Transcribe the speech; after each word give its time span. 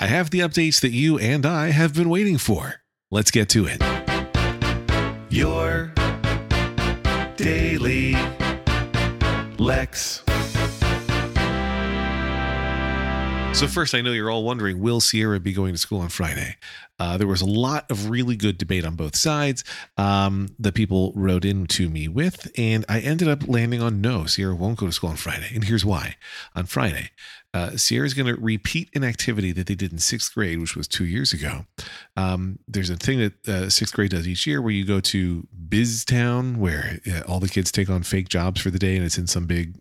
I 0.00 0.06
have 0.06 0.30
the 0.30 0.38
updates 0.40 0.80
that 0.82 0.92
you 0.92 1.18
and 1.18 1.44
I 1.44 1.72
have 1.72 1.92
been 1.92 2.08
waiting 2.08 2.38
for. 2.38 2.76
Let's 3.10 3.32
get 3.32 3.48
to 3.48 3.66
it. 3.68 3.82
Your 5.28 5.92
daily 7.36 8.14
Lex. 9.58 10.22
So, 13.54 13.66
first, 13.66 13.94
I 13.94 14.02
know 14.02 14.12
you're 14.12 14.30
all 14.30 14.44
wondering 14.44 14.80
will 14.80 15.00
Sierra 15.00 15.40
be 15.40 15.52
going 15.52 15.72
to 15.72 15.78
school 15.78 16.00
on 16.00 16.10
Friday? 16.10 16.56
Uh, 17.00 17.16
there 17.16 17.26
was 17.26 17.40
a 17.40 17.46
lot 17.46 17.90
of 17.90 18.10
really 18.10 18.36
good 18.36 18.58
debate 18.58 18.84
on 18.84 18.94
both 18.94 19.16
sides 19.16 19.64
um, 19.96 20.48
that 20.58 20.74
people 20.74 21.12
wrote 21.14 21.44
into 21.44 21.88
me 21.88 22.08
with, 22.08 22.50
and 22.56 22.84
I 22.88 23.00
ended 23.00 23.28
up 23.28 23.48
landing 23.48 23.82
on 23.82 24.00
no, 24.00 24.26
Sierra 24.26 24.54
won't 24.54 24.78
go 24.78 24.86
to 24.86 24.92
school 24.92 25.10
on 25.10 25.16
Friday. 25.16 25.50
And 25.54 25.64
here's 25.64 25.84
why. 25.84 26.16
On 26.54 26.66
Friday, 26.66 27.10
uh, 27.54 27.70
is 27.72 28.14
going 28.14 28.32
to 28.32 28.40
repeat 28.40 28.90
an 28.94 29.04
activity 29.04 29.52
that 29.52 29.66
they 29.66 29.74
did 29.74 29.92
in 29.92 29.98
sixth 29.98 30.34
grade, 30.34 30.60
which 30.60 30.76
was 30.76 30.86
two 30.86 31.04
years 31.04 31.32
ago. 31.32 31.64
Um, 32.16 32.58
there's 32.68 32.90
a 32.90 32.96
thing 32.96 33.18
that 33.18 33.48
uh, 33.48 33.70
sixth 33.70 33.94
grade 33.94 34.10
does 34.10 34.28
each 34.28 34.46
year 34.46 34.60
where 34.60 34.72
you 34.72 34.84
go 34.84 35.00
to 35.00 35.46
BizTown, 35.68 36.58
where 36.58 37.00
uh, 37.10 37.22
all 37.26 37.40
the 37.40 37.48
kids 37.48 37.72
take 37.72 37.88
on 37.88 38.02
fake 38.02 38.28
jobs 38.28 38.60
for 38.60 38.70
the 38.70 38.78
day, 38.78 38.96
and 38.96 39.04
it's 39.04 39.18
in 39.18 39.26
some 39.26 39.46
big 39.46 39.74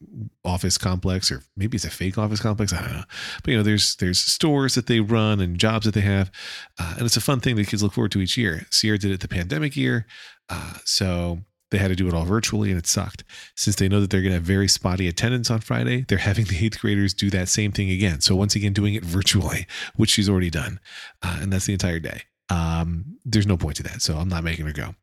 office 0.47 0.77
complex, 0.77 1.31
or 1.31 1.43
maybe 1.55 1.75
it's 1.75 1.85
a 1.85 1.89
fake 1.89 2.17
office 2.17 2.39
complex. 2.39 2.73
I 2.73 2.81
don't 2.81 2.93
know, 2.93 3.03
but 3.43 3.51
you 3.51 3.57
know, 3.57 3.63
there's 3.63 3.95
there's 3.97 4.19
stores 4.19 4.75
that 4.75 4.87
they 4.87 4.99
run 4.99 5.39
and 5.39 5.57
jobs 5.57 5.85
that 5.85 5.93
they 5.93 6.01
have, 6.01 6.31
uh, 6.79 6.95
and 6.97 7.05
it's 7.05 7.17
a 7.17 7.21
fun 7.21 7.39
thing 7.39 7.55
that 7.57 7.67
kids 7.67 7.83
look 7.83 7.93
forward 7.93 8.11
to 8.13 8.21
each 8.21 8.37
year. 8.37 8.65
Sierra 8.71 8.97
did 8.97 9.11
it 9.11 9.19
the 9.19 9.27
pandemic 9.27 9.75
year, 9.75 10.07
uh, 10.49 10.75
so 10.85 11.39
they 11.69 11.77
had 11.77 11.89
to 11.89 11.95
do 11.95 12.07
it 12.07 12.13
all 12.13 12.23
virtually 12.23 12.69
and 12.69 12.79
it 12.79 12.87
sucked. 12.87 13.23
Since 13.55 13.75
they 13.75 13.89
know 13.89 13.99
that 13.99 14.09
they're 14.09 14.21
going 14.21 14.31
to 14.31 14.37
have 14.37 14.43
very 14.43 14.67
spotty 14.67 15.07
attendance 15.07 15.51
on 15.51 15.59
Friday, 15.59 16.05
they're 16.07 16.17
having 16.17 16.45
the 16.45 16.65
eighth 16.65 16.79
graders 16.79 17.13
do 17.13 17.29
that 17.31 17.49
same 17.49 17.71
thing 17.71 17.89
again. 17.89 18.21
So 18.21 18.35
once 18.35 18.55
again, 18.55 18.73
doing 18.73 18.93
it 18.93 19.03
virtually, 19.03 19.67
which 19.95 20.11
she's 20.11 20.29
already 20.29 20.49
done. 20.49 20.79
Uh, 21.21 21.39
and 21.41 21.51
that's 21.51 21.65
the 21.65 21.73
entire 21.73 21.99
day. 21.99 22.21
Um, 22.49 23.17
there's 23.25 23.47
no 23.47 23.57
point 23.57 23.75
to 23.77 23.83
that. 23.83 24.01
So 24.01 24.15
I'm 24.15 24.29
not 24.29 24.43
making 24.43 24.65
her 24.65 24.71
go. 24.71 24.95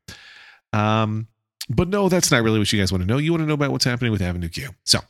Um, 0.72 1.28
but 1.69 1.88
no, 1.88 2.08
that's 2.08 2.30
not 2.30 2.42
really 2.42 2.58
what 2.58 2.72
you 2.72 2.80
guys 2.80 2.92
want 2.92 3.02
to 3.02 3.06
know. 3.06 3.19
You 3.19 3.32
want 3.32 3.42
to 3.42 3.47
know 3.47 3.54
about 3.54 3.70
what's 3.70 3.84
happening 3.84 4.12
with 4.12 4.22
Avenue 4.22 4.48
Q. 4.48 4.70
So 4.84 5.00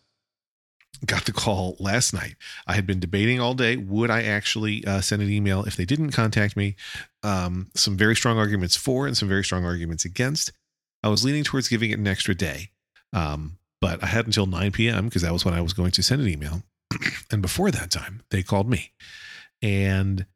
got 1.06 1.24
the 1.24 1.32
call 1.32 1.76
last 1.78 2.12
night. 2.12 2.36
I 2.66 2.74
had 2.74 2.86
been 2.86 3.00
debating 3.00 3.40
all 3.40 3.54
day. 3.54 3.76
Would 3.76 4.10
I 4.10 4.22
actually 4.22 4.84
uh, 4.86 5.00
send 5.00 5.22
an 5.22 5.30
email 5.30 5.64
if 5.64 5.76
they 5.76 5.84
didn't 5.84 6.12
contact 6.12 6.56
me? 6.56 6.76
Um, 7.22 7.70
some 7.74 7.96
very 7.96 8.16
strong 8.16 8.38
arguments 8.38 8.76
for 8.76 9.06
and 9.06 9.16
some 9.16 9.28
very 9.28 9.44
strong 9.44 9.64
arguments 9.64 10.04
against. 10.04 10.52
I 11.02 11.08
was 11.08 11.24
leaning 11.24 11.44
towards 11.44 11.68
giving 11.68 11.90
it 11.90 11.98
an 11.98 12.06
extra 12.06 12.34
day. 12.34 12.70
Um, 13.12 13.58
but 13.80 14.02
I 14.02 14.06
had 14.06 14.26
until 14.26 14.46
9 14.46 14.72
p.m. 14.72 15.04
because 15.04 15.22
that 15.22 15.32
was 15.32 15.44
when 15.44 15.54
I 15.54 15.60
was 15.60 15.74
going 15.74 15.90
to 15.92 16.02
send 16.02 16.22
an 16.22 16.28
email. 16.28 16.62
and 17.30 17.42
before 17.42 17.70
that 17.70 17.90
time, 17.90 18.22
they 18.30 18.42
called 18.42 18.68
me. 18.68 18.92
And 19.60 20.26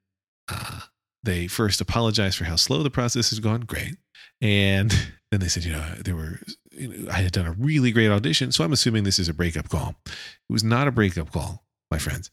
uh, 0.49 0.81
they 1.23 1.47
first 1.47 1.81
apologized 1.81 2.37
for 2.37 2.45
how 2.45 2.57
slow 2.57 2.83
the 2.83 2.91
process 2.91 3.31
has 3.31 3.41
gone. 3.41 3.63
Great. 3.63 3.97
And 4.41 4.95
then 5.31 5.41
they 5.41 5.49
said, 5.49 5.65
you 5.65 5.73
know, 5.73 5.85
they 6.03 6.13
were, 6.13 6.41
you 6.73 6.89
know, 6.89 7.11
I 7.11 7.23
had 7.23 7.33
done 7.33 7.47
a 7.47 7.53
really 7.53 7.93
great 7.93 8.11
audition. 8.11 8.53
So 8.53 8.65
I'm 8.65 8.73
assuming 8.73 9.05
this 9.05 9.19
is 9.19 9.29
a 9.29 9.35
breakup 9.35 9.69
call. 9.69 9.95
It 10.07 10.53
was 10.53 10.65
not 10.65 10.89
a 10.89 10.93
breakup 10.93 11.33
call, 11.33 11.65
my 11.91 11.99
friends. 11.99 12.31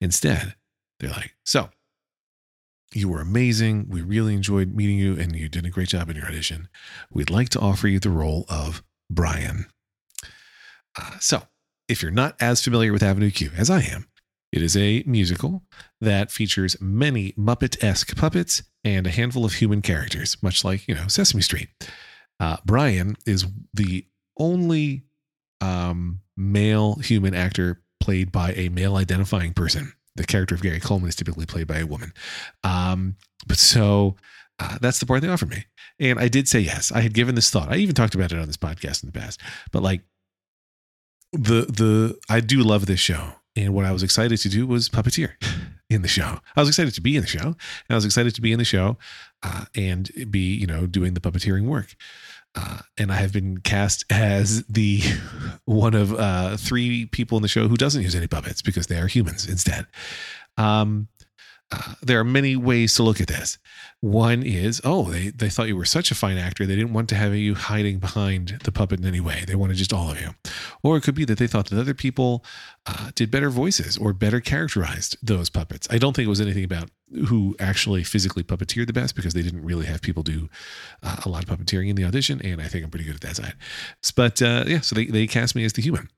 Instead, 0.00 0.54
they're 1.00 1.10
like, 1.10 1.34
so 1.44 1.70
you 2.92 3.08
were 3.08 3.20
amazing. 3.20 3.86
We 3.88 4.02
really 4.02 4.34
enjoyed 4.34 4.74
meeting 4.74 4.98
you, 4.98 5.18
and 5.18 5.34
you 5.34 5.48
did 5.48 5.66
a 5.66 5.70
great 5.70 5.88
job 5.88 6.08
in 6.08 6.16
your 6.16 6.26
audition. 6.26 6.68
We'd 7.10 7.30
like 7.30 7.48
to 7.50 7.60
offer 7.60 7.88
you 7.88 7.98
the 7.98 8.10
role 8.10 8.44
of 8.48 8.82
Brian. 9.10 9.66
Uh, 10.98 11.18
so, 11.20 11.42
if 11.88 12.02
you're 12.02 12.10
not 12.10 12.36
as 12.40 12.62
familiar 12.62 12.92
with 12.92 13.02
Avenue 13.02 13.30
Q 13.30 13.50
as 13.56 13.70
I 13.70 13.82
am, 13.82 14.08
it 14.52 14.62
is 14.62 14.76
a 14.76 15.02
musical 15.06 15.62
that 16.00 16.30
features 16.30 16.80
many 16.80 17.32
Muppet 17.32 17.82
esque 17.82 18.16
puppets 18.16 18.62
and 18.84 19.06
a 19.06 19.10
handful 19.10 19.44
of 19.44 19.54
human 19.54 19.82
characters, 19.82 20.36
much 20.42 20.64
like, 20.64 20.86
you 20.88 20.94
know, 20.94 21.08
Sesame 21.08 21.42
Street. 21.42 21.68
Uh, 22.38 22.56
Brian 22.64 23.16
is 23.26 23.46
the 23.72 24.06
only 24.38 25.04
um, 25.60 26.20
male 26.36 26.96
human 26.96 27.34
actor 27.34 27.82
played 28.00 28.30
by 28.30 28.52
a 28.52 28.68
male 28.68 28.96
identifying 28.96 29.54
person 29.54 29.92
the 30.16 30.24
character 30.24 30.54
of 30.54 30.62
Gary 30.62 30.80
Coleman 30.80 31.08
is 31.08 31.16
typically 31.16 31.46
played 31.46 31.66
by 31.66 31.78
a 31.78 31.86
woman. 31.86 32.12
Um, 32.64 33.16
but 33.46 33.58
so 33.58 34.16
uh, 34.58 34.78
that's 34.80 34.98
the 34.98 35.06
part 35.06 35.22
they 35.22 35.28
offered 35.28 35.50
me. 35.50 35.66
And 36.00 36.18
I 36.18 36.28
did 36.28 36.48
say 36.48 36.60
yes. 36.60 36.90
I 36.90 37.00
had 37.00 37.14
given 37.14 37.34
this 37.34 37.50
thought. 37.50 37.70
I 37.70 37.76
even 37.76 37.94
talked 37.94 38.14
about 38.14 38.32
it 38.32 38.38
on 38.38 38.46
this 38.46 38.56
podcast 38.56 39.02
in 39.02 39.10
the 39.10 39.18
past. 39.18 39.40
But 39.72 39.82
like 39.82 40.02
the 41.32 41.62
the 41.62 42.18
I 42.28 42.40
do 42.40 42.62
love 42.62 42.86
this 42.86 43.00
show. 43.00 43.32
And 43.54 43.72
what 43.72 43.86
I 43.86 43.92
was 43.92 44.02
excited 44.02 44.38
to 44.40 44.48
do 44.50 44.66
was 44.66 44.90
puppeteer 44.90 45.32
in 45.90 46.02
the 46.02 46.08
show. 46.08 46.40
I 46.56 46.60
was 46.60 46.68
excited 46.68 46.92
to 46.94 47.00
be 47.00 47.16
in 47.16 47.22
the 47.22 47.28
show. 47.28 47.46
And 47.46 47.56
I 47.88 47.94
was 47.94 48.04
excited 48.04 48.34
to 48.34 48.42
be 48.42 48.52
in 48.52 48.58
the 48.58 48.66
show 48.66 48.98
uh, 49.42 49.64
and 49.74 50.10
be, 50.30 50.54
you 50.54 50.66
know, 50.66 50.86
doing 50.86 51.14
the 51.14 51.20
puppeteering 51.20 51.64
work. 51.64 51.94
Uh, 52.56 52.78
and 52.96 53.12
I 53.12 53.16
have 53.16 53.32
been 53.32 53.58
cast 53.58 54.04
as 54.10 54.64
the 54.64 55.02
one 55.66 55.94
of 55.94 56.12
uh, 56.14 56.56
three 56.56 57.06
people 57.06 57.36
in 57.36 57.42
the 57.42 57.48
show 57.48 57.68
who 57.68 57.76
doesn't 57.76 58.02
use 58.02 58.14
any 58.14 58.26
puppets 58.26 58.62
because 58.62 58.86
they 58.86 58.98
are 58.98 59.06
humans 59.06 59.46
instead. 59.46 59.86
Um, 60.56 61.08
there 62.02 62.20
are 62.20 62.24
many 62.24 62.54
ways 62.54 62.94
to 62.94 63.02
look 63.02 63.20
at 63.20 63.26
this. 63.26 63.58
One 64.00 64.42
is, 64.42 64.80
oh, 64.84 65.10
they, 65.10 65.30
they 65.30 65.48
thought 65.48 65.68
you 65.68 65.76
were 65.76 65.84
such 65.84 66.10
a 66.10 66.14
fine 66.14 66.38
actor, 66.38 66.64
they 66.64 66.76
didn't 66.76 66.92
want 66.92 67.08
to 67.08 67.16
have 67.16 67.34
you 67.34 67.54
hiding 67.54 67.98
behind 67.98 68.60
the 68.62 68.70
puppet 68.70 69.00
in 69.00 69.06
any 69.06 69.20
way. 69.20 69.44
They 69.46 69.56
wanted 69.56 69.76
just 69.76 69.92
all 69.92 70.10
of 70.10 70.20
you. 70.20 70.34
Or 70.82 70.96
it 70.96 71.02
could 71.02 71.14
be 71.14 71.24
that 71.24 71.38
they 71.38 71.46
thought 71.46 71.70
that 71.70 71.80
other 71.80 71.94
people 71.94 72.44
uh, 72.86 73.10
did 73.14 73.30
better 73.30 73.50
voices 73.50 73.96
or 73.96 74.12
better 74.12 74.40
characterized 74.40 75.16
those 75.22 75.50
puppets. 75.50 75.88
I 75.90 75.98
don't 75.98 76.14
think 76.14 76.26
it 76.26 76.30
was 76.30 76.40
anything 76.40 76.64
about 76.64 76.90
who 77.28 77.56
actually 77.58 78.04
physically 78.04 78.42
puppeteered 78.42 78.86
the 78.86 78.92
best 78.92 79.14
because 79.14 79.32
they 79.32 79.42
didn't 79.42 79.64
really 79.64 79.86
have 79.86 80.02
people 80.02 80.22
do 80.22 80.48
uh, 81.02 81.16
a 81.24 81.28
lot 81.28 81.42
of 81.42 81.48
puppeteering 81.48 81.88
in 81.88 81.96
the 81.96 82.04
audition. 82.04 82.40
And 82.42 82.60
I 82.60 82.68
think 82.68 82.84
I'm 82.84 82.90
pretty 82.90 83.06
good 83.06 83.14
at 83.14 83.20
that 83.22 83.36
side. 83.36 83.54
But 84.14 84.42
uh, 84.42 84.64
yeah, 84.66 84.80
so 84.80 84.94
they, 84.94 85.06
they 85.06 85.26
cast 85.26 85.54
me 85.54 85.64
as 85.64 85.72
the 85.72 85.82
human. 85.82 86.08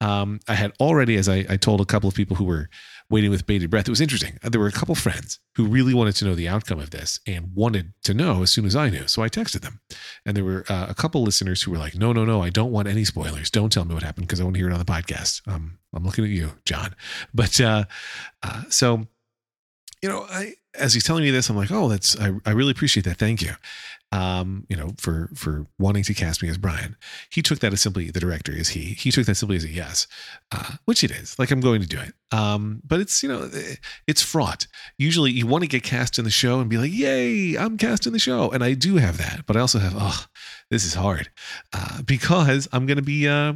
Um, 0.00 0.40
I 0.48 0.54
had 0.54 0.72
already, 0.80 1.16
as 1.16 1.28
I, 1.28 1.46
I 1.48 1.56
told 1.56 1.80
a 1.80 1.86
couple 1.86 2.08
of 2.08 2.14
people 2.14 2.36
who 2.36 2.44
were, 2.44 2.68
waiting 3.10 3.30
with 3.30 3.46
bated 3.46 3.70
breath. 3.70 3.88
It 3.88 3.90
was 3.90 4.00
interesting. 4.00 4.38
There 4.42 4.60
were 4.60 4.66
a 4.66 4.72
couple 4.72 4.94
friends 4.94 5.38
who 5.54 5.66
really 5.66 5.94
wanted 5.94 6.14
to 6.16 6.24
know 6.24 6.34
the 6.34 6.48
outcome 6.48 6.78
of 6.78 6.90
this 6.90 7.20
and 7.26 7.54
wanted 7.54 7.94
to 8.04 8.14
know 8.14 8.42
as 8.42 8.50
soon 8.50 8.66
as 8.66 8.76
I 8.76 8.90
knew. 8.90 9.06
So 9.08 9.22
I 9.22 9.28
texted 9.28 9.62
them. 9.62 9.80
And 10.26 10.36
there 10.36 10.44
were 10.44 10.64
uh, 10.68 10.86
a 10.88 10.94
couple 10.94 11.22
listeners 11.22 11.62
who 11.62 11.70
were 11.70 11.78
like, 11.78 11.94
no, 11.94 12.12
no, 12.12 12.24
no, 12.24 12.42
I 12.42 12.50
don't 12.50 12.70
want 12.70 12.88
any 12.88 13.04
spoilers. 13.04 13.50
Don't 13.50 13.72
tell 13.72 13.84
me 13.84 13.94
what 13.94 14.02
happened 14.02 14.26
because 14.26 14.40
I 14.40 14.44
want 14.44 14.54
to 14.54 14.60
hear 14.60 14.68
it 14.68 14.74
on 14.74 14.78
the 14.78 14.84
podcast. 14.84 15.40
Um, 15.48 15.78
I'm 15.94 16.04
looking 16.04 16.24
at 16.24 16.30
you, 16.30 16.52
John. 16.64 16.94
But 17.32 17.60
uh, 17.60 17.84
uh, 18.42 18.62
so, 18.68 19.06
you 20.02 20.08
know, 20.08 20.26
I, 20.28 20.54
as 20.74 20.92
he's 20.92 21.04
telling 21.04 21.24
me 21.24 21.30
this, 21.30 21.48
I'm 21.48 21.56
like, 21.56 21.70
oh, 21.70 21.88
that's, 21.88 22.18
I, 22.18 22.32
I 22.44 22.50
really 22.50 22.72
appreciate 22.72 23.04
that. 23.04 23.16
Thank 23.16 23.42
you 23.42 23.52
um, 24.10 24.64
you 24.68 24.76
know, 24.76 24.92
for 24.96 25.30
for 25.34 25.66
wanting 25.78 26.02
to 26.04 26.14
cast 26.14 26.42
me 26.42 26.48
as 26.48 26.56
Brian. 26.56 26.96
He 27.30 27.42
took 27.42 27.58
that 27.58 27.72
as 27.72 27.80
simply 27.80 28.10
the 28.10 28.20
director 28.20 28.52
is 28.52 28.70
he. 28.70 28.80
He 28.80 29.10
took 29.10 29.26
that 29.26 29.34
simply 29.34 29.56
as 29.56 29.64
a 29.64 29.68
yes, 29.68 30.06
uh, 30.50 30.76
which 30.86 31.04
it 31.04 31.10
is. 31.10 31.38
Like 31.38 31.50
I'm 31.50 31.60
going 31.60 31.82
to 31.82 31.86
do 31.86 31.98
it. 32.00 32.14
Um, 32.32 32.80
but 32.86 33.00
it's 33.00 33.22
you 33.22 33.28
know, 33.28 33.50
it's 34.06 34.22
fraught. 34.22 34.66
Usually, 34.96 35.30
you 35.30 35.46
want 35.46 35.62
to 35.62 35.68
get 35.68 35.82
cast 35.82 36.18
in 36.18 36.24
the 36.24 36.30
show 36.30 36.60
and 36.60 36.70
be 36.70 36.78
like, 36.78 36.92
"Yay, 36.92 37.56
I'm 37.56 37.76
cast 37.76 38.06
in 38.06 38.12
the 38.12 38.18
show," 38.18 38.50
and 38.50 38.64
I 38.64 38.74
do 38.74 38.96
have 38.96 39.18
that. 39.18 39.44
But 39.46 39.56
I 39.56 39.60
also 39.60 39.78
have, 39.78 39.94
oh, 39.96 40.24
this 40.70 40.84
is 40.84 40.94
hard 40.94 41.30
uh, 41.74 42.02
because 42.02 42.66
I'm 42.72 42.86
gonna 42.86 43.02
be, 43.02 43.28
uh, 43.28 43.54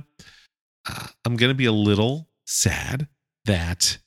uh 0.87 1.07
I'm 1.25 1.37
gonna 1.37 1.55
be 1.55 1.67
a 1.67 1.73
little 1.73 2.29
sad 2.47 3.09
that 3.47 3.99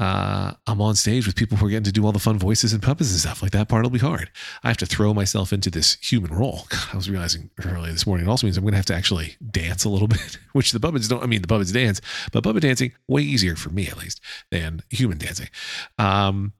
uh, 0.00 0.52
I'm 0.66 0.80
on 0.80 0.96
stage 0.96 1.26
with 1.26 1.36
people 1.36 1.56
who 1.56 1.66
are 1.66 1.70
getting 1.70 1.84
to 1.84 1.92
do 1.92 2.04
all 2.04 2.12
the 2.12 2.18
fun 2.18 2.38
voices 2.38 2.72
and 2.72 2.82
puppets 2.82 3.10
and 3.10 3.20
stuff. 3.20 3.42
Like 3.42 3.52
that 3.52 3.68
part 3.68 3.84
will 3.84 3.90
be 3.90 4.00
hard. 4.00 4.30
I 4.64 4.68
have 4.68 4.76
to 4.78 4.86
throw 4.86 5.14
myself 5.14 5.52
into 5.52 5.70
this 5.70 5.96
human 6.00 6.32
role. 6.32 6.66
God, 6.68 6.88
I 6.92 6.96
was 6.96 7.08
realizing 7.08 7.50
earlier 7.64 7.92
this 7.92 8.06
morning 8.06 8.26
it 8.26 8.30
also 8.30 8.46
means 8.46 8.56
I'm 8.56 8.64
going 8.64 8.72
to 8.72 8.78
have 8.78 8.86
to 8.86 8.94
actually 8.94 9.36
dance 9.50 9.84
a 9.84 9.88
little 9.88 10.08
bit, 10.16 10.38
which 10.52 10.72
the 10.72 10.80
puppets 10.80 11.06
don't. 11.06 11.22
I 11.22 11.26
mean, 11.26 11.42
the 11.42 11.48
puppets 11.48 11.70
dance, 11.70 12.00
but 12.32 12.42
puppet 12.42 12.62
dancing 12.62 12.92
way 13.06 13.22
easier 13.22 13.54
for 13.54 13.70
me 13.70 13.86
at 13.86 13.98
least 13.98 14.20
than 14.50 14.82
human 14.90 15.18
dancing. 15.18 15.48
Um, 15.98 16.54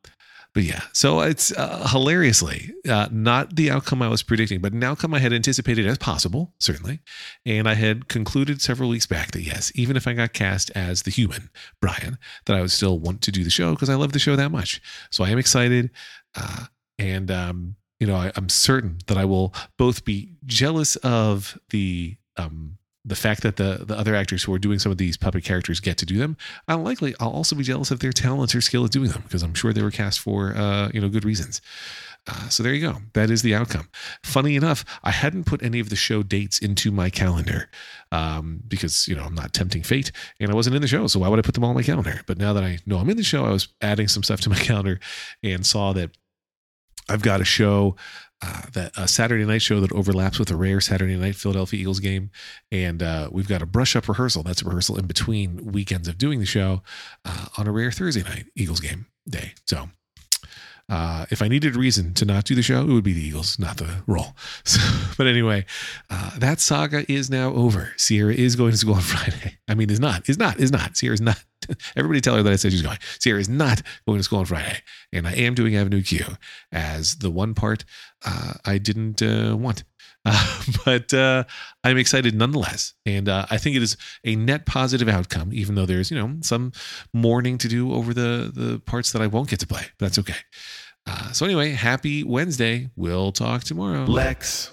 but 0.54 0.62
yeah, 0.62 0.82
so 0.92 1.20
it's 1.20 1.50
uh, 1.50 1.88
hilariously 1.88 2.72
uh, 2.88 3.08
not 3.10 3.56
the 3.56 3.72
outcome 3.72 4.00
I 4.00 4.08
was 4.08 4.22
predicting, 4.22 4.60
but 4.60 4.72
an 4.72 4.84
outcome 4.84 5.12
I 5.12 5.18
had 5.18 5.32
anticipated 5.32 5.84
as 5.84 5.98
possible, 5.98 6.54
certainly. 6.60 7.00
And 7.44 7.68
I 7.68 7.74
had 7.74 8.08
concluded 8.08 8.62
several 8.62 8.88
weeks 8.88 9.04
back 9.04 9.32
that 9.32 9.42
yes, 9.42 9.72
even 9.74 9.96
if 9.96 10.06
I 10.06 10.12
got 10.12 10.32
cast 10.32 10.70
as 10.76 11.02
the 11.02 11.10
human 11.10 11.50
Brian, 11.80 12.18
that 12.46 12.56
I 12.56 12.60
would 12.60 12.70
still 12.70 13.00
want 13.00 13.20
to 13.22 13.32
do 13.32 13.42
the 13.42 13.50
show 13.50 13.72
because 13.72 13.90
I 13.90 13.96
love 13.96 14.12
the 14.12 14.20
show 14.20 14.36
that 14.36 14.52
much. 14.52 14.80
So 15.10 15.24
I 15.24 15.30
am 15.30 15.38
excited, 15.38 15.90
uh, 16.36 16.66
and 17.00 17.32
um, 17.32 17.74
you 17.98 18.06
know 18.06 18.14
I, 18.14 18.30
I'm 18.36 18.48
certain 18.48 18.98
that 19.08 19.18
I 19.18 19.24
will 19.24 19.52
both 19.76 20.04
be 20.04 20.36
jealous 20.46 20.94
of 20.96 21.58
the 21.70 22.16
um, 22.36 22.78
the 23.04 23.16
fact 23.16 23.42
that 23.42 23.56
the 23.56 23.84
the 23.86 23.96
other 23.96 24.14
actors 24.14 24.44
who 24.44 24.54
are 24.54 24.58
doing 24.58 24.78
some 24.78 24.92
of 24.92 24.98
these 24.98 25.16
puppet 25.16 25.44
characters 25.44 25.80
get 25.80 25.98
to 25.98 26.06
do 26.06 26.18
them, 26.18 26.36
I'm 26.68 26.82
likely 26.82 27.14
I'll 27.20 27.30
also 27.30 27.56
be 27.56 27.62
jealous 27.62 27.90
of 27.90 28.00
their 28.00 28.12
talent 28.12 28.54
or 28.54 28.60
skill 28.60 28.84
at 28.84 28.90
doing 28.90 29.10
them 29.10 29.22
because 29.22 29.42
I'm 29.42 29.54
sure 29.54 29.72
they 29.72 29.82
were 29.82 29.90
cast 29.90 30.20
for 30.20 30.54
uh, 30.56 30.90
you 30.92 31.00
know 31.00 31.08
good 31.08 31.24
reasons. 31.24 31.60
Uh, 32.26 32.48
so 32.48 32.62
there 32.62 32.72
you 32.72 32.80
go. 32.80 32.98
That 33.12 33.30
is 33.30 33.42
the 33.42 33.54
outcome. 33.54 33.88
Funny 34.22 34.56
enough, 34.56 34.84
I 35.02 35.10
hadn't 35.10 35.44
put 35.44 35.62
any 35.62 35.78
of 35.78 35.90
the 35.90 35.96
show 35.96 36.22
dates 36.22 36.58
into 36.58 36.90
my 36.90 37.10
calendar 37.10 37.68
um, 38.12 38.62
because, 38.66 39.06
you 39.06 39.14
know, 39.14 39.24
I'm 39.24 39.34
not 39.34 39.52
tempting 39.52 39.82
fate 39.82 40.10
and 40.40 40.50
I 40.50 40.54
wasn't 40.54 40.74
in 40.76 40.80
the 40.82 40.88
show. 40.88 41.06
So 41.06 41.20
why 41.20 41.28
would 41.28 41.38
I 41.38 41.42
put 41.42 41.54
them 41.54 41.64
all 41.64 41.70
on 41.70 41.76
my 41.76 41.82
calendar? 41.82 42.22
But 42.26 42.38
now 42.38 42.54
that 42.54 42.64
I 42.64 42.78
know 42.86 42.96
I'm 42.96 43.10
in 43.10 43.18
the 43.18 43.22
show, 43.22 43.44
I 43.44 43.50
was 43.50 43.68
adding 43.82 44.08
some 44.08 44.22
stuff 44.22 44.40
to 44.42 44.50
my 44.50 44.56
calendar 44.58 45.00
and 45.42 45.66
saw 45.66 45.92
that 45.92 46.16
I've 47.08 47.22
got 47.22 47.40
a 47.40 47.44
show 47.44 47.96
uh, 48.42 48.62
that 48.72 48.92
a 48.96 49.08
Saturday 49.08 49.44
night 49.44 49.62
show 49.62 49.80
that 49.80 49.92
overlaps 49.92 50.38
with 50.38 50.50
a 50.50 50.56
rare 50.56 50.80
Saturday 50.80 51.16
night 51.16 51.36
Philadelphia 51.36 51.80
Eagles 51.80 52.00
game, 52.00 52.30
and 52.70 53.02
uh, 53.02 53.28
we've 53.32 53.48
got 53.48 53.62
a 53.62 53.66
brush 53.66 53.96
up 53.96 54.08
rehearsal. 54.08 54.42
That's 54.42 54.62
a 54.62 54.66
rehearsal 54.66 54.98
in 54.98 55.06
between 55.06 55.72
weekends 55.72 56.08
of 56.08 56.18
doing 56.18 56.40
the 56.40 56.46
show 56.46 56.82
uh, 57.24 57.46
on 57.56 57.66
a 57.66 57.72
rare 57.72 57.90
Thursday 57.90 58.22
night 58.22 58.46
Eagles 58.54 58.80
game 58.80 59.06
day. 59.28 59.54
So. 59.66 59.88
Uh, 60.88 61.24
if 61.30 61.40
I 61.40 61.48
needed 61.48 61.76
a 61.76 61.78
reason 61.78 62.12
to 62.14 62.24
not 62.24 62.44
do 62.44 62.54
the 62.54 62.62
show, 62.62 62.82
it 62.82 62.88
would 62.88 63.04
be 63.04 63.14
the 63.14 63.22
Eagles, 63.22 63.58
not 63.58 63.78
the 63.78 64.02
role. 64.06 64.36
So, 64.64 64.80
but 65.16 65.26
anyway, 65.26 65.66
uh, 66.10 66.38
that 66.38 66.60
saga 66.60 67.10
is 67.10 67.30
now 67.30 67.52
over. 67.52 67.92
Sierra 67.96 68.34
is 68.34 68.56
going 68.56 68.72
to 68.72 68.76
school 68.76 68.94
on 68.94 69.00
Friday. 69.00 69.58
I 69.68 69.74
mean, 69.74 69.90
is 69.90 70.00
not, 70.00 70.28
is 70.28 70.38
not, 70.38 70.58
is 70.58 70.72
not. 70.72 70.96
Sierra 70.96 71.14
is 71.14 71.20
not 71.20 71.42
Everybody 71.96 72.20
tell 72.20 72.36
her 72.36 72.42
that 72.42 72.52
I 72.52 72.56
said 72.56 72.72
she's 72.72 72.82
going. 72.82 72.98
Sierra 73.18 73.40
is 73.40 73.48
not 73.48 73.82
going 74.06 74.18
to 74.18 74.24
school 74.24 74.40
on 74.40 74.44
Friday, 74.44 74.78
and 75.12 75.26
I 75.26 75.32
am 75.32 75.54
doing 75.54 75.76
Avenue 75.76 76.02
Q 76.02 76.24
as 76.72 77.16
the 77.16 77.30
one 77.30 77.54
part 77.54 77.84
uh, 78.24 78.54
I 78.64 78.78
didn't 78.78 79.22
uh, 79.22 79.56
want. 79.56 79.84
Uh, 80.26 80.62
but 80.86 81.12
uh, 81.12 81.44
I'm 81.84 81.98
excited 81.98 82.34
nonetheless, 82.34 82.94
and 83.04 83.28
uh, 83.28 83.44
I 83.50 83.58
think 83.58 83.76
it 83.76 83.82
is 83.82 83.98
a 84.24 84.34
net 84.34 84.64
positive 84.64 85.06
outcome. 85.06 85.50
Even 85.52 85.74
though 85.74 85.84
there's 85.84 86.10
you 86.10 86.16
know 86.16 86.38
some 86.40 86.72
mourning 87.12 87.58
to 87.58 87.68
do 87.68 87.92
over 87.92 88.14
the 88.14 88.50
the 88.54 88.80
parts 88.86 89.12
that 89.12 89.20
I 89.20 89.26
won't 89.26 89.50
get 89.50 89.60
to 89.60 89.66
play, 89.66 89.82
but 89.98 90.06
that's 90.06 90.18
okay. 90.18 90.40
Uh, 91.06 91.32
so 91.32 91.44
anyway, 91.44 91.72
happy 91.72 92.24
Wednesday. 92.24 92.88
We'll 92.96 93.32
talk 93.32 93.64
tomorrow. 93.64 94.06
Lex. 94.06 94.72